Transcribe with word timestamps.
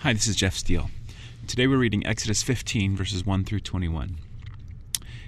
Hi, 0.00 0.12
this 0.12 0.28
is 0.28 0.36
Jeff 0.36 0.54
Steele. 0.54 0.90
Today 1.46 1.66
we're 1.66 1.78
reading 1.78 2.06
Exodus 2.06 2.42
15, 2.42 2.94
verses 2.94 3.24
1 3.24 3.44
through 3.44 3.60
21. 3.60 4.18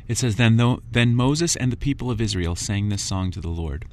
It 0.06 0.18
says, 0.18 0.36
then, 0.36 0.58
though, 0.58 0.82
then 0.90 1.14
Moses 1.14 1.56
and 1.56 1.72
the 1.72 1.76
people 1.76 2.10
of 2.10 2.20
Israel 2.20 2.54
sang 2.54 2.88
this 2.88 3.02
song 3.02 3.30
to 3.30 3.40
the 3.40 3.48
Lord 3.48 3.86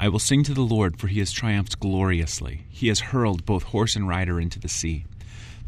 I 0.00 0.08
will 0.08 0.18
sing 0.18 0.42
to 0.44 0.54
the 0.54 0.62
Lord, 0.62 0.98
for 0.98 1.08
he 1.08 1.18
has 1.18 1.32
triumphed 1.32 1.78
gloriously. 1.80 2.64
He 2.70 2.88
has 2.88 3.00
hurled 3.00 3.44
both 3.44 3.64
horse 3.64 3.94
and 3.94 4.08
rider 4.08 4.40
into 4.40 4.58
the 4.58 4.68
sea. 4.68 5.04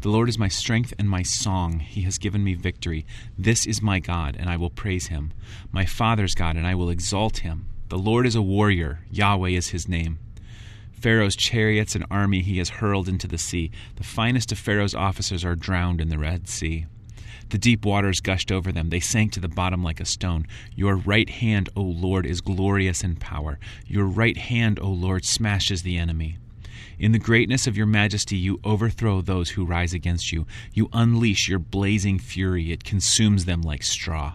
The 0.01 0.09
Lord 0.09 0.27
is 0.29 0.39
my 0.39 0.47
strength 0.47 0.95
and 0.97 1.07
my 1.07 1.21
song. 1.21 1.79
He 1.79 2.01
has 2.01 2.17
given 2.17 2.43
me 2.43 2.55
victory. 2.55 3.05
This 3.37 3.67
is 3.67 3.83
my 3.83 3.99
God, 3.99 4.35
and 4.37 4.49
I 4.49 4.57
will 4.57 4.71
praise 4.71 5.07
him. 5.07 5.31
My 5.71 5.85
Father's 5.85 6.33
God, 6.33 6.55
and 6.55 6.65
I 6.65 6.73
will 6.73 6.89
exalt 6.89 7.39
him. 7.39 7.67
The 7.89 7.97
Lord 7.99 8.25
is 8.25 8.35
a 8.35 8.41
warrior. 8.41 9.01
Yahweh 9.11 9.49
is 9.49 9.69
his 9.69 9.87
name. 9.87 10.17
Pharaoh's 11.01 11.35
chariots 11.35 11.95
and 11.95 12.05
army 12.11 12.41
he 12.41 12.57
has 12.57 12.69
hurled 12.69 13.07
into 13.07 13.27
the 13.27 13.37
sea. 13.37 13.71
The 13.95 14.03
finest 14.03 14.51
of 14.51 14.59
Pharaoh's 14.59 14.93
officers 14.93 15.45
are 15.45 15.55
drowned 15.55 16.01
in 16.01 16.09
the 16.09 16.17
Red 16.17 16.49
Sea. 16.49 16.87
The 17.49 17.57
deep 17.57 17.85
waters 17.85 18.19
gushed 18.19 18.51
over 18.51 18.71
them. 18.71 18.89
They 18.89 18.99
sank 18.99 19.31
to 19.33 19.39
the 19.39 19.47
bottom 19.47 19.83
like 19.83 19.99
a 19.99 20.05
stone. 20.05 20.45
Your 20.75 20.95
right 20.95 21.29
hand, 21.29 21.69
O 21.75 21.81
Lord, 21.81 22.25
is 22.25 22.41
glorious 22.41 23.03
in 23.03 23.15
power. 23.15 23.59
Your 23.87 24.05
right 24.05 24.37
hand, 24.37 24.79
O 24.79 24.89
Lord, 24.89 25.25
smashes 25.25 25.81
the 25.81 25.97
enemy. 25.97 26.37
In 26.99 27.13
the 27.13 27.17
greatness 27.17 27.65
of 27.65 27.77
your 27.77 27.85
majesty, 27.85 28.35
you 28.35 28.59
overthrow 28.63 29.21
those 29.21 29.51
who 29.51 29.65
rise 29.65 29.93
against 29.93 30.33
you. 30.33 30.45
You 30.73 30.89
unleash 30.91 31.47
your 31.47 31.59
blazing 31.59 32.19
fury, 32.19 32.71
it 32.71 32.83
consumes 32.83 33.45
them 33.45 33.61
like 33.61 33.83
straw. 33.83 34.33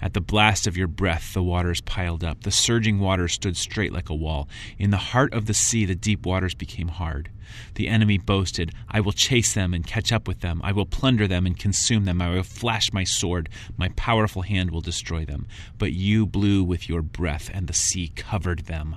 At 0.00 0.12
the 0.12 0.20
blast 0.20 0.66
of 0.66 0.76
your 0.76 0.86
breath, 0.86 1.34
the 1.34 1.42
waters 1.42 1.80
piled 1.80 2.22
up. 2.22 2.42
The 2.42 2.50
surging 2.50 2.98
waters 2.98 3.32
stood 3.32 3.56
straight 3.56 3.92
like 3.92 4.10
a 4.10 4.14
wall. 4.14 4.48
In 4.78 4.90
the 4.90 4.96
heart 4.96 5.32
of 5.32 5.46
the 5.46 5.54
sea, 5.54 5.84
the 5.84 5.94
deep 5.94 6.26
waters 6.26 6.54
became 6.54 6.88
hard. 6.88 7.30
The 7.74 7.88
enemy 7.88 8.18
boasted, 8.18 8.72
I 8.88 9.00
will 9.00 9.12
chase 9.12 9.54
them 9.54 9.74
and 9.74 9.86
catch 9.86 10.12
up 10.12 10.26
with 10.26 10.40
them. 10.40 10.60
I 10.64 10.72
will 10.72 10.86
plunder 10.86 11.26
them 11.26 11.46
and 11.46 11.58
consume 11.58 12.04
them. 12.04 12.20
I 12.20 12.30
will 12.30 12.42
flash 12.42 12.92
my 12.92 13.04
sword. 13.04 13.48
My 13.76 13.88
powerful 13.90 14.42
hand 14.42 14.70
will 14.70 14.80
destroy 14.80 15.24
them. 15.24 15.46
But 15.78 15.92
you 15.92 16.26
blew 16.26 16.64
with 16.64 16.88
your 16.88 17.02
breath, 17.02 17.50
and 17.52 17.66
the 17.66 17.74
sea 17.74 18.12
covered 18.14 18.60
them. 18.60 18.96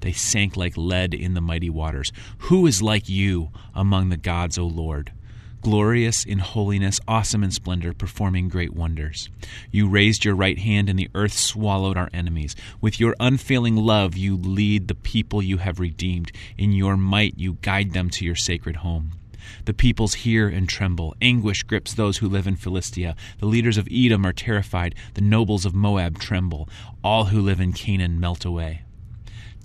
They 0.00 0.12
sank 0.12 0.56
like 0.56 0.76
lead 0.76 1.14
in 1.14 1.34
the 1.34 1.40
mighty 1.40 1.70
waters. 1.70 2.12
Who 2.38 2.66
is 2.66 2.82
like 2.82 3.08
you 3.08 3.50
among 3.74 4.08
the 4.08 4.16
gods, 4.16 4.58
O 4.58 4.66
Lord? 4.66 5.12
Glorious 5.66 6.22
in 6.22 6.38
holiness, 6.38 7.00
awesome 7.08 7.42
in 7.42 7.50
splendor, 7.50 7.92
performing 7.92 8.48
great 8.48 8.72
wonders. 8.72 9.28
You 9.72 9.88
raised 9.88 10.24
your 10.24 10.36
right 10.36 10.56
hand, 10.56 10.88
and 10.88 10.96
the 10.96 11.10
earth 11.12 11.32
swallowed 11.32 11.96
our 11.96 12.08
enemies. 12.12 12.54
With 12.80 13.00
your 13.00 13.16
unfailing 13.18 13.74
love, 13.74 14.16
you 14.16 14.36
lead 14.36 14.86
the 14.86 14.94
people 14.94 15.42
you 15.42 15.56
have 15.56 15.80
redeemed. 15.80 16.30
In 16.56 16.70
your 16.70 16.96
might, 16.96 17.36
you 17.36 17.54
guide 17.62 17.94
them 17.94 18.10
to 18.10 18.24
your 18.24 18.36
sacred 18.36 18.76
home. 18.76 19.10
The 19.64 19.74
peoples 19.74 20.14
hear 20.14 20.48
and 20.48 20.68
tremble. 20.68 21.16
Anguish 21.20 21.64
grips 21.64 21.94
those 21.94 22.18
who 22.18 22.28
live 22.28 22.46
in 22.46 22.54
Philistia. 22.54 23.16
The 23.40 23.46
leaders 23.46 23.76
of 23.76 23.88
Edom 23.90 24.24
are 24.24 24.32
terrified. 24.32 24.94
The 25.14 25.20
nobles 25.20 25.66
of 25.66 25.74
Moab 25.74 26.20
tremble. 26.20 26.68
All 27.02 27.24
who 27.24 27.40
live 27.40 27.60
in 27.60 27.72
Canaan 27.72 28.20
melt 28.20 28.44
away. 28.44 28.85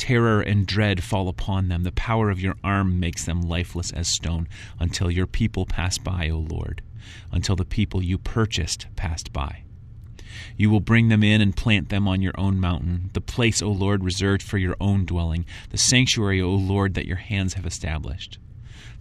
Terror 0.02 0.42
and 0.42 0.66
dread 0.66 1.04
fall 1.04 1.30
upon 1.30 1.68
them. 1.68 1.84
The 1.84 1.92
power 1.92 2.32
of 2.32 2.40
your 2.40 2.56
arm 2.64 3.00
makes 3.00 3.24
them 3.24 3.44
lifeless 3.44 3.92
as 3.92 4.08
stone 4.08 4.48
until 4.80 5.12
your 5.12 5.28
people 5.28 5.68
pass 5.68 6.00
by, 6.00 6.28
O 6.28 6.40
Lord, 6.40 6.82
until 7.32 7.56
the 7.56 7.66
people 7.66 8.02
you 8.02 8.18
purchased 8.18 8.88
passed 8.96 9.32
by. 9.32 9.62
You 10.58 10.72
will 10.72 10.80
bring 10.80 11.10
them 11.10 11.22
in 11.22 11.40
and 11.40 11.56
plant 11.56 11.90
them 11.90 12.08
on 12.08 12.20
your 12.20 12.34
own 12.36 12.60
mountain, 12.60 13.12
the 13.14 13.22
place, 13.22 13.62
O 13.62 13.70
Lord, 13.70 14.04
reserved 14.04 14.42
for 14.42 14.58
your 14.58 14.76
own 14.82 15.06
dwelling, 15.06 15.46
the 15.70 15.78
sanctuary, 15.78 16.42
O 16.42 16.50
Lord, 16.50 16.96
that 16.96 17.06
your 17.06 17.18
hands 17.18 17.54
have 17.54 17.68
established. 17.68 18.40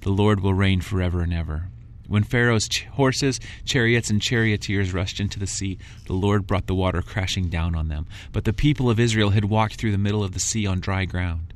The 0.00 0.10
Lord 0.10 0.40
will 0.40 0.52
reign 0.52 0.82
forever 0.82 1.22
and 1.22 1.32
ever. 1.32 1.70
When 2.10 2.24
Pharaoh's 2.24 2.68
ch- 2.68 2.86
horses, 2.86 3.38
chariots, 3.64 4.10
and 4.10 4.20
charioteers 4.20 4.92
rushed 4.92 5.20
into 5.20 5.38
the 5.38 5.46
sea, 5.46 5.78
the 6.06 6.12
Lord 6.12 6.44
brought 6.44 6.66
the 6.66 6.74
water 6.74 7.02
crashing 7.02 7.48
down 7.48 7.76
on 7.76 7.86
them. 7.86 8.08
But 8.32 8.42
the 8.42 8.52
people 8.52 8.90
of 8.90 8.98
Israel 8.98 9.30
had 9.30 9.44
walked 9.44 9.76
through 9.76 9.92
the 9.92 9.96
middle 9.96 10.24
of 10.24 10.32
the 10.32 10.40
sea 10.40 10.66
on 10.66 10.80
dry 10.80 11.04
ground. 11.04 11.54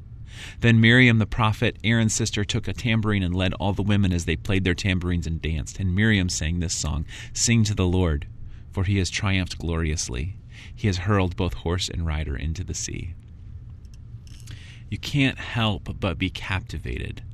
Then 0.60 0.80
Miriam 0.80 1.18
the 1.18 1.26
prophet, 1.26 1.76
Aaron's 1.82 2.14
sister, 2.14 2.44
took 2.44 2.68
a 2.68 2.72
tambourine 2.72 3.24
and 3.24 3.34
led 3.34 3.52
all 3.54 3.72
the 3.72 3.82
women 3.82 4.12
as 4.12 4.26
they 4.26 4.36
played 4.36 4.62
their 4.62 4.76
tambourines 4.76 5.26
and 5.26 5.42
danced. 5.42 5.80
And 5.80 5.92
Miriam 5.92 6.28
sang 6.28 6.60
this 6.60 6.76
song 6.76 7.04
Sing 7.32 7.64
to 7.64 7.74
the 7.74 7.84
Lord, 7.84 8.28
for 8.70 8.84
he 8.84 8.98
has 8.98 9.10
triumphed 9.10 9.58
gloriously. 9.58 10.36
He 10.72 10.86
has 10.86 10.98
hurled 10.98 11.34
both 11.34 11.54
horse 11.54 11.88
and 11.88 12.06
rider 12.06 12.36
into 12.36 12.62
the 12.62 12.74
sea. 12.74 13.14
You 14.88 14.98
can't 14.98 15.40
help 15.40 15.98
but 15.98 16.16
be 16.16 16.30
captivated 16.30 17.24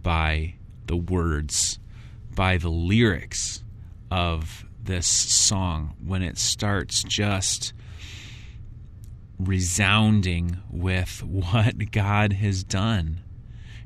by 0.00 0.54
the 0.86 0.96
words 0.96 1.80
by 2.34 2.56
the 2.56 2.68
lyrics 2.68 3.62
of 4.10 4.64
this 4.82 5.06
song 5.06 5.94
when 6.04 6.22
it 6.22 6.38
starts 6.38 7.02
just 7.02 7.72
resounding 9.38 10.58
with 10.70 11.22
what 11.22 11.90
God 11.90 12.34
has 12.34 12.64
done. 12.64 13.20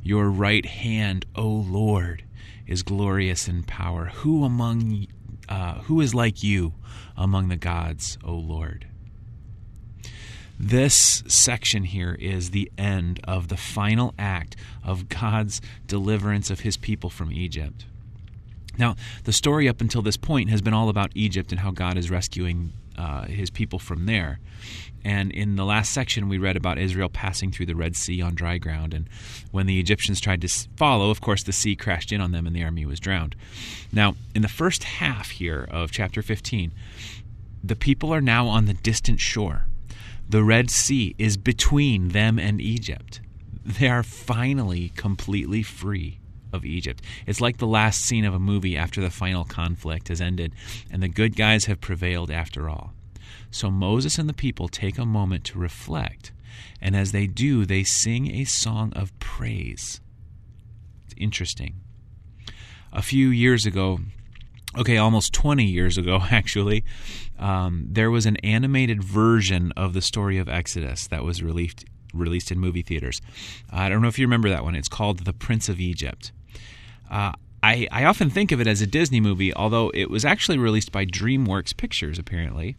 Your 0.02 0.28
right 0.30 0.64
hand, 0.64 1.26
O 1.34 1.46
Lord, 1.48 2.24
is 2.66 2.82
glorious 2.82 3.48
in 3.48 3.62
power. 3.62 4.06
Who 4.16 4.44
among 4.44 5.06
uh, 5.48 5.80
who 5.82 6.00
is 6.00 6.14
like 6.14 6.42
you 6.42 6.74
among 7.16 7.48
the 7.48 7.56
gods, 7.56 8.18
O 8.24 8.34
Lord? 8.34 8.86
This 10.58 11.22
section 11.26 11.84
here 11.84 12.16
is 12.18 12.50
the 12.50 12.70
end 12.78 13.20
of 13.24 13.48
the 13.48 13.56
final 13.56 14.14
act 14.18 14.56
of 14.82 15.08
God's 15.08 15.60
deliverance 15.86 16.50
of 16.50 16.60
his 16.60 16.76
people 16.76 17.10
from 17.10 17.30
Egypt. 17.30 17.84
Now, 18.78 18.96
the 19.24 19.32
story 19.32 19.68
up 19.68 19.80
until 19.80 20.02
this 20.02 20.16
point 20.16 20.50
has 20.50 20.62
been 20.62 20.74
all 20.74 20.88
about 20.88 21.10
Egypt 21.14 21.50
and 21.52 21.60
how 21.60 21.70
God 21.70 21.96
is 21.96 22.10
rescuing 22.10 22.72
uh, 22.98 23.24
his 23.24 23.50
people 23.50 23.78
from 23.78 24.06
there. 24.06 24.40
And 25.04 25.30
in 25.30 25.56
the 25.56 25.64
last 25.64 25.92
section, 25.92 26.28
we 26.28 26.38
read 26.38 26.56
about 26.56 26.78
Israel 26.78 27.08
passing 27.08 27.52
through 27.52 27.66
the 27.66 27.76
Red 27.76 27.94
Sea 27.94 28.20
on 28.22 28.34
dry 28.34 28.58
ground. 28.58 28.92
And 28.92 29.08
when 29.52 29.66
the 29.66 29.78
Egyptians 29.78 30.20
tried 30.20 30.40
to 30.40 30.48
follow, 30.76 31.10
of 31.10 31.20
course, 31.20 31.42
the 31.42 31.52
sea 31.52 31.76
crashed 31.76 32.10
in 32.10 32.20
on 32.20 32.32
them 32.32 32.46
and 32.46 32.56
the 32.56 32.64
army 32.64 32.84
was 32.84 32.98
drowned. 32.98 33.36
Now, 33.92 34.16
in 34.34 34.42
the 34.42 34.48
first 34.48 34.84
half 34.84 35.30
here 35.30 35.68
of 35.70 35.92
chapter 35.92 36.22
15, 36.22 36.72
the 37.62 37.76
people 37.76 38.12
are 38.12 38.20
now 38.20 38.48
on 38.48 38.64
the 38.64 38.74
distant 38.74 39.20
shore. 39.20 39.66
The 40.28 40.42
Red 40.42 40.70
Sea 40.70 41.14
is 41.18 41.36
between 41.36 42.08
them 42.08 42.38
and 42.38 42.60
Egypt. 42.60 43.20
They 43.64 43.88
are 43.88 44.02
finally 44.02 44.90
completely 44.96 45.62
free 45.62 46.18
of 46.56 46.64
Egypt. 46.64 47.02
It's 47.26 47.40
like 47.40 47.58
the 47.58 47.66
last 47.66 48.00
scene 48.00 48.24
of 48.24 48.34
a 48.34 48.40
movie 48.40 48.76
after 48.76 49.00
the 49.00 49.10
final 49.10 49.44
conflict 49.44 50.08
has 50.08 50.20
ended 50.20 50.52
and 50.90 51.02
the 51.02 51.08
good 51.08 51.36
guys 51.36 51.66
have 51.66 51.80
prevailed 51.80 52.30
after 52.30 52.68
all. 52.68 52.92
So 53.50 53.70
Moses 53.70 54.18
and 54.18 54.28
the 54.28 54.34
people 54.34 54.68
take 54.68 54.98
a 54.98 55.06
moment 55.06 55.44
to 55.44 55.58
reflect, 55.58 56.32
and 56.80 56.96
as 56.96 57.12
they 57.12 57.26
do, 57.26 57.64
they 57.64 57.84
sing 57.84 58.30
a 58.30 58.44
song 58.44 58.92
of 58.94 59.16
praise. 59.18 60.00
It's 61.06 61.14
interesting. 61.16 61.76
A 62.92 63.02
few 63.02 63.28
years 63.28 63.66
ago, 63.66 64.00
okay, 64.76 64.96
almost 64.96 65.32
20 65.32 65.64
years 65.64 65.96
ago, 65.96 66.20
actually, 66.30 66.84
um, 67.38 67.86
there 67.90 68.10
was 68.10 68.26
an 68.26 68.36
animated 68.38 69.02
version 69.02 69.72
of 69.76 69.92
the 69.92 70.02
story 70.02 70.38
of 70.38 70.48
Exodus 70.48 71.06
that 71.08 71.24
was 71.24 71.42
released 71.42 71.84
released 72.14 72.50
in 72.50 72.58
movie 72.58 72.82
theaters. 72.82 73.20
I 73.70 73.90
don't 73.90 74.00
know 74.00 74.08
if 74.08 74.18
you 74.18 74.26
remember 74.26 74.48
that 74.48 74.64
one. 74.64 74.74
It's 74.74 74.88
called 74.88 75.26
The 75.26 75.34
Prince 75.34 75.68
of 75.68 75.80
Egypt. 75.80 76.32
Uh, 77.10 77.32
I, 77.62 77.88
I 77.90 78.04
often 78.04 78.30
think 78.30 78.52
of 78.52 78.60
it 78.60 78.66
as 78.66 78.80
a 78.80 78.86
Disney 78.86 79.20
movie, 79.20 79.52
although 79.54 79.90
it 79.94 80.10
was 80.10 80.24
actually 80.24 80.58
released 80.58 80.92
by 80.92 81.04
DreamWorks 81.04 81.76
Pictures, 81.76 82.18
apparently. 82.18 82.76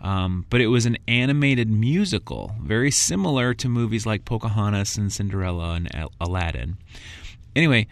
Um, 0.00 0.46
but 0.48 0.62
it 0.62 0.68
was 0.68 0.86
an 0.86 0.96
animated 1.06 1.70
musical, 1.70 2.54
very 2.62 2.90
similar 2.90 3.52
to 3.54 3.68
movies 3.68 4.06
like 4.06 4.24
Pocahontas 4.24 4.96
and 4.96 5.12
Cinderella 5.12 5.74
and 5.74 6.08
Aladdin. 6.18 6.78
Anyway, 7.54 7.86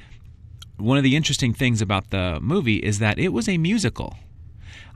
one 0.78 0.96
of 0.96 1.04
the 1.04 1.16
interesting 1.16 1.52
things 1.52 1.82
about 1.82 2.10
the 2.10 2.38
movie 2.40 2.76
is 2.76 2.98
that 3.00 3.18
it 3.18 3.28
was 3.28 3.48
a 3.48 3.58
musical. 3.58 4.16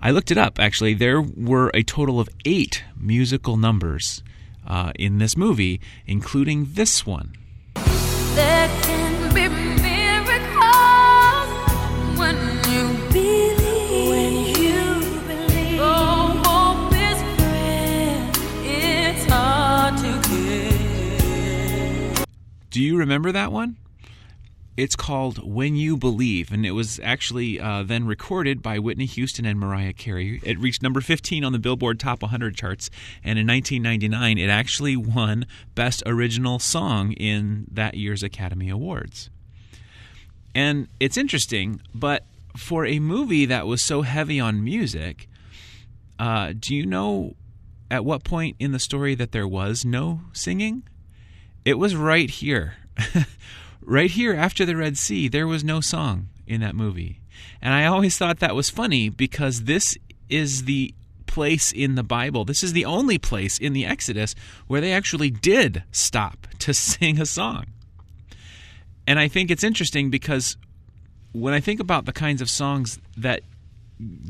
I 0.01 0.11
looked 0.11 0.31
it 0.31 0.39
up, 0.39 0.59
actually. 0.59 0.95
There 0.95 1.21
were 1.21 1.71
a 1.75 1.83
total 1.83 2.19
of 2.19 2.29
eight 2.45 2.83
musical 2.97 3.57
numbers 3.57 4.23
uh, 4.67 4.93
in 4.99 5.19
this 5.19 5.37
movie, 5.37 5.81
including 6.07 6.69
this 6.73 7.05
one. 7.05 7.35
Do 22.73 22.81
you 22.81 22.97
remember 22.97 23.33
that 23.33 23.53
one? 23.53 23.77
It's 24.79 24.97
called 24.97 25.47
When 25.47 25.77
You 25.77 25.99
Believe, 25.99 26.51
and 26.51 26.65
it 26.65 26.71
was 26.71 26.99
actually 27.03 27.61
uh, 27.61 27.83
then 27.83 28.07
recorded 28.07 28.63
by 28.63 28.79
Whitney 28.79 29.05
Houston 29.05 29.45
and 29.45 29.61
Mariah 29.61 29.93
Carey. 29.93 30.41
It 30.43 30.59
reached 30.59 30.83
number 30.83 31.03
15 31.03 31.45
on 31.45 31.53
the 31.53 31.59
Billboard 31.59 32.01
Top 32.01 32.23
100 32.23 32.57
charts, 32.57 32.89
and 33.23 33.39
in 33.39 33.47
1999, 33.47 34.39
it 34.39 34.49
actually 34.49 34.97
won 34.97 35.45
Best 35.75 36.03
Original 36.07 36.59
Song 36.59 37.13
in 37.13 37.67
that 37.71 37.93
year's 37.93 38.23
Academy 38.23 38.71
Awards. 38.71 39.29
And 40.55 40.89
it's 40.99 41.19
interesting, 41.19 41.83
but 41.95 42.25
for 42.57 42.87
a 42.87 43.01
movie 43.01 43.45
that 43.45 43.67
was 43.67 43.83
so 43.83 44.01
heavy 44.01 44.41
on 44.41 44.65
music, 44.65 45.29
uh, 46.19 46.55
do 46.59 46.75
you 46.75 46.87
know 46.87 47.37
at 47.91 48.07
what 48.07 48.25
point 48.25 48.57
in 48.59 48.73
the 48.73 48.79
story 48.79 49.15
that 49.15 49.33
there 49.33 49.47
was 49.47 49.85
no 49.85 50.23
singing? 50.33 50.85
It 51.65 51.79
was 51.79 51.95
right 51.95 52.29
here. 52.29 52.75
right 53.83 54.11
here 54.11 54.35
after 54.35 54.65
the 54.65 54.77
Red 54.77 54.99
Sea, 54.99 55.29
there 55.29 55.47
was 55.47 55.63
no 55.63 55.81
song 55.81 56.29
in 56.47 56.61
that 56.61 56.75
movie. 56.75 57.21
And 57.61 57.73
I 57.73 57.87
always 57.87 58.17
thought 58.19 58.41
that 58.41 58.55
was 58.55 58.71
funny 58.71 59.09
because 59.09 59.65
this 59.65 59.97
is 60.29 60.65
the 60.65 60.95
place 61.27 61.73
in 61.73 61.95
the 61.95 62.03
Bible. 62.03 62.45
This 62.45 62.63
is 62.63 62.73
the 62.73 62.85
only 62.85 63.19
place 63.19 63.59
in 63.59 63.73
the 63.73 63.87
Exodus 63.87 64.35
where 64.67 64.81
they 64.81 64.93
actually 64.93 65.31
did 65.31 65.85
stop 65.93 66.47
to 66.61 66.75
sing 66.75 67.21
a 67.21 67.27
song. 67.27 67.67
And 69.07 69.19
I 69.19 69.29
think 69.29 69.51
it's 69.51 69.65
interesting 69.65 70.11
because 70.11 70.57
when 71.33 71.55
I 71.55 71.61
think 71.61 71.81
about 71.81 72.05
the 72.05 72.13
kinds 72.13 72.43
of 72.43 72.51
songs 72.51 72.99
that 73.17 73.43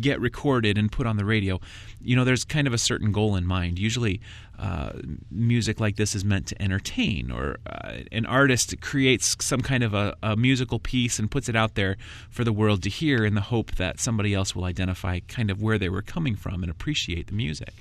get 0.00 0.20
recorded 0.20 0.76
and 0.78 0.90
put 0.90 1.06
on 1.06 1.16
the 1.16 1.24
radio, 1.24 1.60
you 2.00 2.16
know, 2.16 2.24
there's 2.24 2.44
kind 2.44 2.66
of 2.66 2.74
a 2.74 2.78
certain 2.78 3.12
goal 3.12 3.36
in 3.36 3.46
mind. 3.46 3.78
Usually, 3.78 4.20
uh, 4.58 4.92
music 5.30 5.80
like 5.80 5.96
this 5.96 6.14
is 6.14 6.24
meant 6.24 6.46
to 6.46 6.62
entertain, 6.62 7.30
or 7.30 7.58
uh, 7.66 7.94
an 8.12 8.26
artist 8.26 8.80
creates 8.80 9.36
some 9.44 9.60
kind 9.60 9.82
of 9.82 9.94
a, 9.94 10.14
a, 10.22 10.36
musical 10.36 10.78
piece 10.78 11.18
and 11.18 11.30
puts 11.30 11.48
it 11.48 11.56
out 11.56 11.74
there 11.74 11.96
for 12.30 12.44
the 12.44 12.52
world 12.52 12.82
to 12.82 12.88
hear 12.88 13.24
in 13.24 13.34
the 13.34 13.40
hope 13.40 13.72
that 13.72 13.98
somebody 13.98 14.34
else 14.34 14.54
will 14.54 14.64
identify 14.64 15.18
kind 15.20 15.50
of 15.50 15.60
where 15.60 15.78
they 15.78 15.88
were 15.88 16.02
coming 16.02 16.36
from 16.36 16.62
and 16.62 16.70
appreciate 16.70 17.26
the 17.26 17.32
music. 17.32 17.72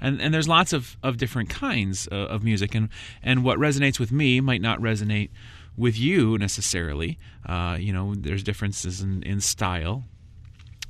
And, 0.00 0.20
and 0.20 0.34
there's 0.34 0.48
lots 0.48 0.72
of, 0.72 0.96
of 1.02 1.16
different 1.16 1.48
kinds 1.50 2.06
of, 2.08 2.28
of 2.28 2.44
music, 2.44 2.74
and, 2.74 2.88
and 3.22 3.42
what 3.42 3.58
resonates 3.58 3.98
with 3.98 4.12
me 4.12 4.40
might 4.40 4.60
not 4.60 4.78
resonate 4.80 5.30
with 5.76 5.98
you 5.98 6.38
necessarily. 6.38 7.18
Uh, 7.46 7.76
you 7.80 7.92
know, 7.92 8.14
there's 8.14 8.42
differences 8.42 9.00
in, 9.00 9.22
in 9.22 9.40
style, 9.40 10.04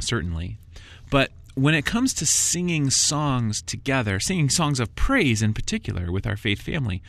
certainly. 0.00 0.58
But 1.10 1.30
when 1.54 1.74
it 1.74 1.84
comes 1.84 2.12
to 2.14 2.26
singing 2.26 2.90
songs 2.90 3.62
together, 3.62 4.18
singing 4.18 4.50
songs 4.50 4.80
of 4.80 4.94
praise 4.96 5.42
in 5.42 5.54
particular 5.54 6.10
with 6.10 6.26
our 6.26 6.36
faith 6.36 6.60
family, 6.60 7.02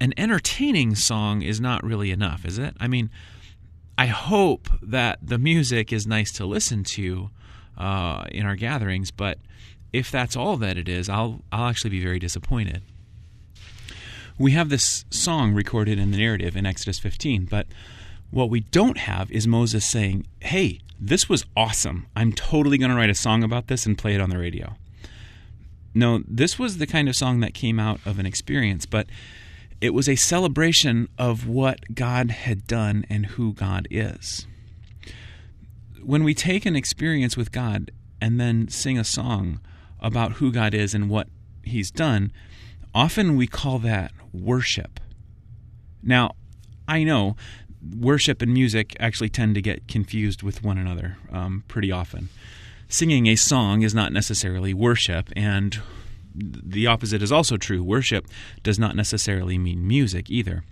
an 0.00 0.14
entertaining 0.16 0.94
song 0.94 1.42
is 1.42 1.60
not 1.60 1.84
really 1.84 2.10
enough, 2.10 2.44
is 2.44 2.58
it? 2.58 2.74
I 2.80 2.88
mean, 2.88 3.10
I 3.96 4.06
hope 4.06 4.68
that 4.82 5.18
the 5.22 5.38
music 5.38 5.92
is 5.92 6.06
nice 6.06 6.32
to 6.32 6.46
listen 6.46 6.84
to 6.94 7.30
uh, 7.76 8.24
in 8.30 8.46
our 8.46 8.56
gatherings, 8.56 9.10
but 9.10 9.38
if 9.92 10.10
that's 10.10 10.36
all 10.36 10.56
that 10.58 10.78
it 10.78 10.88
is, 10.88 11.08
I'll 11.08 11.42
I'll 11.52 11.68
actually 11.68 11.90
be 11.90 12.02
very 12.02 12.18
disappointed. 12.18 12.82
We 14.38 14.52
have 14.52 14.70
this 14.70 15.04
song 15.10 15.52
recorded 15.52 15.98
in 15.98 16.12
the 16.12 16.16
narrative 16.16 16.56
in 16.56 16.64
Exodus 16.64 16.98
15, 16.98 17.44
but 17.44 17.66
what 18.30 18.50
we 18.50 18.60
don't 18.60 18.98
have 18.98 19.30
is 19.30 19.46
Moses 19.46 19.84
saying, 19.84 20.26
"Hey, 20.40 20.80
this 21.00 21.28
was 21.28 21.46
awesome. 21.56 22.06
I'm 22.14 22.32
totally 22.32 22.76
going 22.76 22.90
to 22.90 22.96
write 22.96 23.10
a 23.10 23.14
song 23.14 23.42
about 23.42 23.68
this 23.68 23.86
and 23.86 23.96
play 23.96 24.14
it 24.14 24.20
on 24.20 24.28
the 24.28 24.38
radio. 24.38 24.76
No, 25.94 26.22
this 26.28 26.58
was 26.58 26.76
the 26.76 26.86
kind 26.86 27.08
of 27.08 27.16
song 27.16 27.40
that 27.40 27.54
came 27.54 27.80
out 27.80 28.00
of 28.04 28.18
an 28.18 28.26
experience, 28.26 28.84
but 28.84 29.06
it 29.80 29.94
was 29.94 30.08
a 30.08 30.14
celebration 30.14 31.08
of 31.16 31.48
what 31.48 31.94
God 31.94 32.30
had 32.30 32.66
done 32.66 33.06
and 33.08 33.26
who 33.26 33.54
God 33.54 33.88
is. 33.90 34.46
When 36.02 36.22
we 36.22 36.34
take 36.34 36.66
an 36.66 36.76
experience 36.76 37.36
with 37.36 37.50
God 37.50 37.90
and 38.20 38.38
then 38.38 38.68
sing 38.68 38.98
a 38.98 39.04
song 39.04 39.60
about 40.00 40.32
who 40.32 40.52
God 40.52 40.74
is 40.74 40.94
and 40.94 41.08
what 41.08 41.28
He's 41.62 41.90
done, 41.90 42.30
often 42.94 43.36
we 43.36 43.46
call 43.46 43.78
that 43.80 44.12
worship. 44.32 45.00
Now, 46.02 46.32
I 46.86 47.04
know 47.04 47.36
worship 47.98 48.42
and 48.42 48.52
music 48.52 48.96
actually 49.00 49.28
tend 49.28 49.54
to 49.54 49.62
get 49.62 49.88
confused 49.88 50.42
with 50.42 50.62
one 50.62 50.78
another 50.78 51.16
um, 51.32 51.64
pretty 51.68 51.90
often. 51.90 52.28
Singing 52.88 53.26
a 53.26 53.36
song 53.36 53.82
is 53.82 53.94
not 53.94 54.12
necessarily 54.12 54.74
worship, 54.74 55.30
and 55.36 55.80
the 56.34 56.86
opposite 56.86 57.22
is 57.22 57.32
also 57.32 57.56
true. 57.56 57.82
Worship 57.82 58.26
does 58.62 58.78
not 58.78 58.96
necessarily 58.96 59.58
mean 59.58 59.86
music 59.86 60.30
either. 60.30 60.64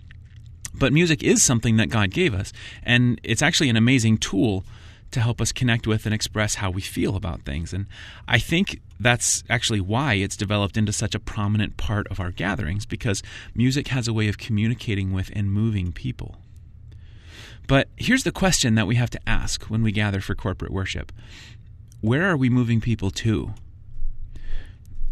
But 0.73 0.93
music 0.93 1.23
is 1.23 1.41
something 1.41 1.77
that 1.77 1.89
God 1.89 2.11
gave 2.11 2.33
us, 2.33 2.53
and 2.83 3.19
it's 3.23 3.41
actually 3.41 3.69
an 3.69 3.77
amazing 3.77 4.17
tool 4.17 4.63
to 5.11 5.21
help 5.21 5.41
us 5.41 5.51
connect 5.51 5.87
with 5.87 6.05
and 6.05 6.13
express 6.13 6.55
how 6.55 6.69
we 6.69 6.81
feel 6.81 7.15
about 7.15 7.41
things. 7.41 7.73
And 7.73 7.87
I 8.27 8.37
think 8.37 8.79
that's 8.99 9.43
actually 9.49 9.81
why 9.81 10.13
it's 10.15 10.37
developed 10.37 10.77
into 10.77 10.93
such 10.93 11.15
a 11.15 11.19
prominent 11.19 11.77
part 11.77 12.07
of 12.09 12.19
our 12.19 12.31
gatherings, 12.31 12.85
because 12.85 13.23
music 13.55 13.87
has 13.87 14.07
a 14.07 14.13
way 14.13 14.27
of 14.27 14.37
communicating 14.37 15.11
with 15.11 15.31
and 15.33 15.51
moving 15.51 15.91
people. 15.91 16.35
But 17.69 17.87
here's 17.95 18.23
the 18.23 18.31
question 18.31 18.73
that 18.73 18.87
we 18.87 18.95
have 18.95 19.11
to 19.11 19.19
ask 19.29 19.65
when 19.65 19.83
we 19.83 19.91
gather 19.91 20.21
for 20.21 20.33
corporate 20.33 20.73
worship 20.73 21.11
Where 22.01 22.25
are 22.25 22.35
we 22.35 22.49
moving 22.49 22.81
people 22.81 23.11
to? 23.11 23.53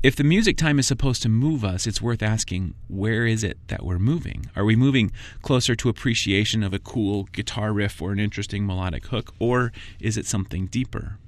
If 0.02 0.16
the 0.16 0.24
music 0.24 0.58
time 0.58 0.80
is 0.80 0.88
supposed 0.88 1.22
to 1.22 1.30
move 1.30 1.64
us, 1.64 1.86
it's 1.86 2.02
worth 2.02 2.24
asking 2.24 2.74
where 2.88 3.28
is 3.28 3.44
it 3.44 3.60
that 3.68 3.84
we're 3.86 4.00
moving? 4.00 4.48
Are 4.56 4.66
we 4.66 4.76
moving 4.76 5.12
closer 5.44 5.76
to 5.76 5.90
appreciation 5.90 6.64
of 6.64 6.74
a 6.74 6.80
cool 6.80 7.26
guitar 7.26 7.72
riff 7.74 8.02
or 8.02 8.12
an 8.12 8.20
interesting 8.20 8.66
melodic 8.66 9.06
hook, 9.08 9.36
or 9.38 9.72
is 10.00 10.18
it 10.18 10.26
something 10.26 10.66
deeper? 10.66 11.20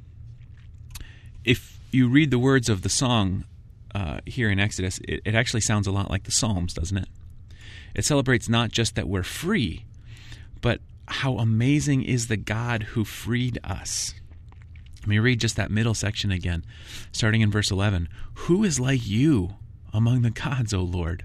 If 1.46 1.80
you 1.92 2.10
read 2.10 2.32
the 2.32 2.40
words 2.40 2.70
of 2.70 2.82
the 2.82 2.90
song 2.90 3.44
uh, 3.94 4.22
here 4.26 4.50
in 4.50 4.60
Exodus, 4.60 5.00
it, 5.08 5.22
it 5.26 5.36
actually 5.36 5.62
sounds 5.62 5.86
a 5.86 5.92
lot 5.92 6.10
like 6.10 6.24
the 6.24 6.32
Psalms, 6.32 6.74
doesn't 6.74 6.98
it? 6.98 7.10
It 7.94 8.06
celebrates 8.06 8.50
not 8.50 8.72
just 8.72 8.96
that 8.96 9.08
we're 9.08 9.24
free, 9.24 9.86
how 11.10 11.38
amazing 11.38 12.04
is 12.04 12.28
the 12.28 12.38
God 12.38 12.84
who 12.84 13.04
freed 13.04 13.58
us. 13.64 14.14
Let 15.02 15.08
me 15.08 15.20
read 15.20 15.40
just 15.40 15.56
that 15.56 15.72
middle 15.72 15.94
section 15.94 16.32
again, 16.32 16.66
starting 17.12 17.42
in 17.42 17.52
verse 17.52 17.72
11. 17.72 18.10
Who 18.36 18.64
is 18.64 18.80
like 18.80 19.08
you 19.08 19.56
among 19.94 20.22
the 20.22 20.30
gods, 20.30 20.74
O 20.74 20.82
Lord? 20.82 21.24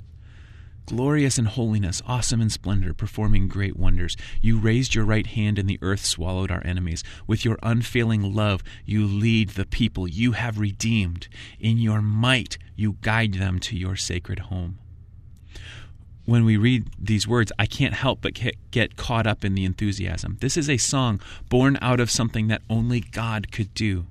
Glorious 0.86 1.38
in 1.38 1.46
holiness, 1.46 2.02
awesome 2.06 2.40
in 2.40 2.50
splendor, 2.50 2.92
performing 2.92 3.48
great 3.48 3.76
wonders. 3.76 4.16
You 4.40 4.58
raised 4.58 4.94
your 4.94 5.04
right 5.04 5.26
hand, 5.26 5.58
and 5.58 5.68
the 5.68 5.78
earth 5.80 6.04
swallowed 6.04 6.50
our 6.50 6.64
enemies. 6.64 7.02
With 7.26 7.44
your 7.44 7.58
unfailing 7.62 8.34
love, 8.34 8.62
you 8.84 9.06
lead 9.06 9.50
the 9.50 9.64
people 9.64 10.06
you 10.06 10.32
have 10.32 10.58
redeemed. 10.58 11.28
In 11.58 11.78
your 11.78 12.02
might, 12.02 12.58
you 12.76 12.98
guide 13.00 13.34
them 13.34 13.58
to 13.60 13.76
your 13.76 13.96
sacred 13.96 14.40
home 14.40 14.78
when 16.26 16.44
we 16.44 16.56
read 16.56 16.88
these 16.98 17.28
words, 17.28 17.52
I 17.58 17.66
can't 17.66 17.94
help 17.94 18.22
but 18.22 18.38
get 18.70 18.96
caught 18.96 19.26
up 19.26 19.44
in 19.44 19.54
the 19.54 19.64
enthusiasm. 19.64 20.38
This 20.40 20.56
is 20.56 20.70
a 20.70 20.78
song 20.78 21.20
born 21.48 21.78
out 21.82 22.00
of 22.00 22.10
something 22.10 22.48
that 22.48 22.62
only 22.70 23.00
God 23.00 23.52
could 23.52 23.74
do. 23.74 24.06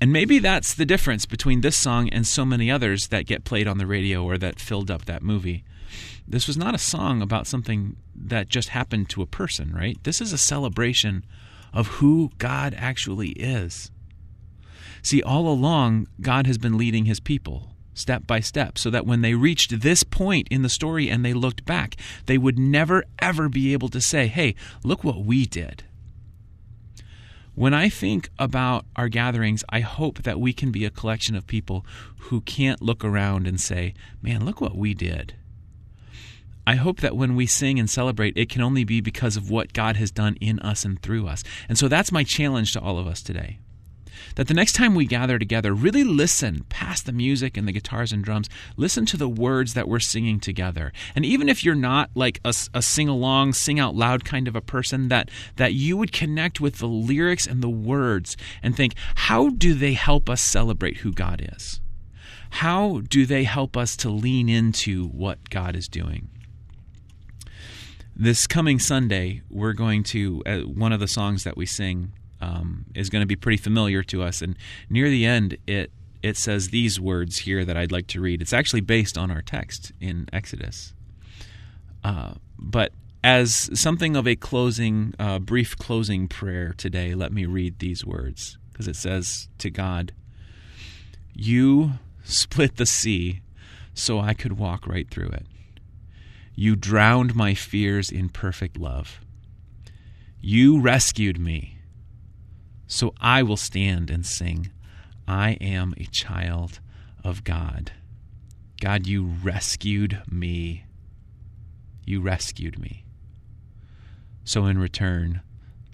And 0.00 0.12
maybe 0.12 0.38
that's 0.38 0.74
the 0.74 0.84
difference 0.84 1.24
between 1.24 1.60
this 1.60 1.76
song 1.76 2.08
and 2.10 2.26
so 2.26 2.44
many 2.44 2.70
others 2.70 3.08
that 3.08 3.26
get 3.26 3.44
played 3.44 3.68
on 3.68 3.78
the 3.78 3.86
radio 3.86 4.24
or 4.24 4.36
that 4.38 4.60
filled 4.60 4.90
up 4.90 5.04
that 5.04 5.22
movie. 5.22 5.64
This 6.26 6.48
was 6.48 6.56
not 6.56 6.74
a 6.74 6.78
song 6.78 7.22
about 7.22 7.46
something 7.46 7.96
that 8.14 8.48
just 8.48 8.70
happened 8.70 9.08
to 9.10 9.22
a 9.22 9.26
person, 9.26 9.72
right? 9.72 9.96
This 10.02 10.20
is 10.20 10.32
a 10.32 10.38
celebration 10.38 11.24
of 11.72 11.86
who 11.86 12.30
God 12.38 12.74
actually 12.76 13.30
is. 13.30 13.90
See, 15.02 15.22
all 15.22 15.48
along, 15.48 16.08
God 16.20 16.46
has 16.46 16.58
been 16.58 16.76
leading 16.76 17.04
his 17.04 17.20
people 17.20 17.73
step 17.94 18.26
by 18.26 18.40
step, 18.40 18.76
so 18.76 18.90
that 18.90 19.06
when 19.06 19.22
they 19.22 19.34
reached 19.34 19.80
this 19.80 20.02
point 20.02 20.48
in 20.50 20.62
the 20.62 20.68
story 20.68 21.08
and 21.08 21.24
they 21.24 21.32
looked 21.32 21.64
back, 21.64 21.96
they 22.26 22.36
would 22.36 22.58
never, 22.58 23.04
ever 23.20 23.48
be 23.48 23.72
able 23.72 23.88
to 23.88 24.00
say, 24.00 24.26
hey, 24.26 24.54
look 24.82 25.02
what 25.02 25.24
we 25.24 25.46
did. 25.46 25.84
When 27.54 27.72
I 27.72 27.88
think 27.88 28.30
about 28.36 28.84
our 28.96 29.08
gatherings, 29.08 29.62
I 29.68 29.80
hope 29.80 30.24
that 30.24 30.40
we 30.40 30.52
can 30.52 30.72
be 30.72 30.84
a 30.84 30.90
collection 30.90 31.36
of 31.36 31.46
people 31.46 31.86
who 32.18 32.40
can't 32.40 32.82
look 32.82 33.04
around 33.04 33.46
and 33.46 33.60
say, 33.60 33.94
man, 34.20 34.44
look 34.44 34.60
what 34.60 34.76
we 34.76 34.92
did. 34.92 35.34
I 36.66 36.76
hope 36.76 37.00
that 37.00 37.16
when 37.16 37.36
we 37.36 37.46
sing 37.46 37.78
and 37.78 37.88
celebrate, 37.88 38.36
it 38.36 38.48
can 38.48 38.62
only 38.62 38.84
be 38.84 39.00
because 39.00 39.36
of 39.36 39.50
what 39.50 39.72
God 39.72 39.96
has 39.96 40.10
done 40.10 40.36
in 40.40 40.58
us 40.60 40.84
and 40.84 41.00
through 41.00 41.28
us. 41.28 41.44
And 41.68 41.78
so 41.78 41.88
that's 41.88 42.10
my 42.10 42.24
challenge 42.24 42.72
to 42.72 42.80
all 42.80 42.98
of 42.98 43.06
us 43.06 43.22
today 43.22 43.58
that 44.36 44.48
the 44.48 44.54
next 44.54 44.72
time 44.72 44.94
we 44.94 45.06
gather 45.06 45.38
together, 45.38 45.72
really 45.72 46.04
listen 46.04 46.64
past 46.68 47.06
the 47.06 47.12
music 47.12 47.56
and 47.56 47.66
the 47.66 47.72
guitars 47.72 48.12
and 48.12 48.24
drums. 48.24 48.48
Listen 48.76 49.06
to 49.06 49.16
the 49.16 49.28
words 49.28 49.74
that 49.74 49.88
we're 49.88 50.00
singing 50.00 50.40
together. 50.40 50.92
And 51.14 51.24
even 51.24 51.48
if 51.48 51.64
you're 51.64 51.74
not 51.74 52.10
like 52.14 52.40
a, 52.44 52.54
a 52.72 52.82
sing 52.82 53.08
along, 53.08 53.54
sing 53.54 53.78
out 53.78 53.94
loud 53.94 54.24
kind 54.24 54.48
of 54.48 54.56
a 54.56 54.60
person, 54.60 55.08
that, 55.08 55.30
that 55.56 55.74
you 55.74 55.96
would 55.96 56.12
connect 56.12 56.60
with 56.60 56.78
the 56.78 56.88
lyrics 56.88 57.46
and 57.46 57.62
the 57.62 57.68
words 57.68 58.36
and 58.62 58.76
think, 58.76 58.94
how 59.14 59.50
do 59.50 59.74
they 59.74 59.94
help 59.94 60.28
us 60.28 60.40
celebrate 60.40 60.98
who 60.98 61.12
God 61.12 61.46
is? 61.54 61.80
How 62.50 63.00
do 63.08 63.26
they 63.26 63.44
help 63.44 63.76
us 63.76 63.96
to 63.96 64.10
lean 64.10 64.48
into 64.48 65.08
what 65.08 65.50
God 65.50 65.74
is 65.74 65.88
doing? 65.88 66.28
This 68.14 68.46
coming 68.46 68.78
Sunday, 68.78 69.42
we're 69.50 69.72
going 69.72 70.04
to, 70.04 70.40
uh, 70.46 70.58
one 70.60 70.92
of 70.92 71.00
the 71.00 71.08
songs 71.08 71.42
that 71.42 71.56
we 71.56 71.66
sing 71.66 72.12
um, 72.44 72.84
is 72.94 73.10
going 73.10 73.22
to 73.22 73.26
be 73.26 73.36
pretty 73.36 73.56
familiar 73.56 74.02
to 74.04 74.22
us. 74.22 74.42
And 74.42 74.56
near 74.90 75.08
the 75.08 75.24
end, 75.24 75.56
it 75.66 75.90
it 76.22 76.36
says 76.38 76.68
these 76.68 76.98
words 76.98 77.38
here 77.38 77.66
that 77.66 77.76
I'd 77.76 77.92
like 77.92 78.06
to 78.08 78.20
read. 78.20 78.40
It's 78.40 78.54
actually 78.54 78.80
based 78.80 79.18
on 79.18 79.30
our 79.30 79.42
text 79.42 79.92
in 80.00 80.26
Exodus. 80.32 80.94
Uh, 82.02 82.34
but 82.58 82.92
as 83.22 83.70
something 83.78 84.16
of 84.16 84.26
a 84.26 84.34
closing, 84.34 85.12
uh, 85.18 85.38
brief 85.38 85.76
closing 85.76 86.26
prayer 86.28 86.72
today, 86.78 87.14
let 87.14 87.30
me 87.30 87.44
read 87.44 87.78
these 87.78 88.06
words 88.06 88.56
because 88.72 88.88
it 88.88 88.96
says 88.96 89.48
to 89.58 89.70
God, 89.70 90.12
You 91.34 91.92
split 92.22 92.76
the 92.76 92.86
sea 92.86 93.42
so 93.92 94.18
I 94.18 94.32
could 94.32 94.58
walk 94.58 94.86
right 94.86 95.10
through 95.10 95.28
it. 95.28 95.46
You 96.54 96.74
drowned 96.74 97.34
my 97.34 97.52
fears 97.52 98.10
in 98.10 98.30
perfect 98.30 98.78
love. 98.78 99.20
You 100.40 100.80
rescued 100.80 101.38
me, 101.38 101.73
so 102.94 103.12
I 103.20 103.42
will 103.42 103.56
stand 103.56 104.08
and 104.08 104.24
sing, 104.24 104.70
I 105.26 105.54
am 105.60 105.94
a 105.96 106.04
child 106.04 106.78
of 107.24 107.42
God. 107.42 107.90
God, 108.80 109.08
you 109.08 109.24
rescued 109.42 110.22
me. 110.30 110.84
You 112.06 112.20
rescued 112.20 112.78
me. 112.78 113.04
So, 114.44 114.66
in 114.66 114.78
return, 114.78 115.40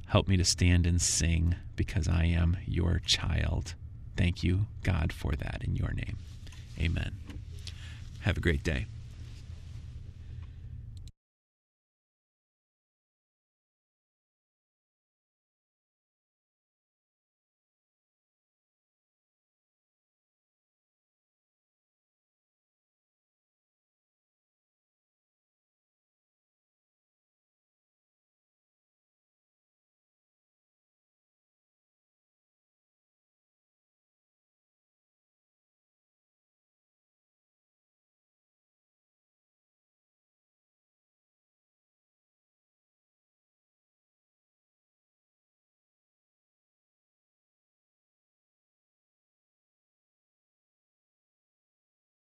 help 0.08 0.28
me 0.28 0.36
to 0.36 0.44
stand 0.44 0.86
and 0.86 1.00
sing 1.00 1.54
because 1.74 2.06
I 2.06 2.24
am 2.24 2.58
your 2.66 3.00
child. 3.06 3.76
Thank 4.14 4.42
you, 4.42 4.66
God, 4.82 5.10
for 5.10 5.32
that 5.32 5.62
in 5.64 5.76
your 5.76 5.94
name. 5.94 6.18
Amen. 6.78 7.12
Have 8.20 8.36
a 8.36 8.42
great 8.42 8.62
day. 8.62 8.84